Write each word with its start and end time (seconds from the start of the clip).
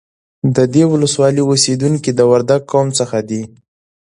د 0.55 0.57
دې 0.73 0.83
ولسوالۍ 0.93 1.43
اوسیدونکي 1.47 2.11
د 2.13 2.19
وردگ 2.31 2.61
قوم 2.71 2.87
څخه 2.99 3.17
دي 3.29 3.41